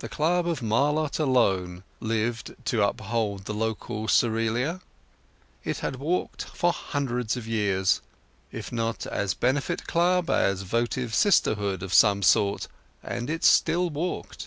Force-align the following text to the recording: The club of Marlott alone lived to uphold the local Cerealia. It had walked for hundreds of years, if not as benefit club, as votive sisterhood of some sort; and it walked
The 0.00 0.10
club 0.10 0.46
of 0.46 0.60
Marlott 0.60 1.18
alone 1.18 1.82
lived 1.98 2.54
to 2.66 2.82
uphold 2.86 3.46
the 3.46 3.54
local 3.54 4.06
Cerealia. 4.06 4.82
It 5.64 5.78
had 5.78 5.96
walked 5.96 6.44
for 6.44 6.72
hundreds 6.74 7.38
of 7.38 7.48
years, 7.48 8.02
if 8.52 8.70
not 8.70 9.06
as 9.06 9.32
benefit 9.32 9.86
club, 9.86 10.28
as 10.28 10.60
votive 10.60 11.14
sisterhood 11.14 11.82
of 11.82 11.94
some 11.94 12.22
sort; 12.22 12.68
and 13.02 13.30
it 13.30 13.50
walked 13.66 14.42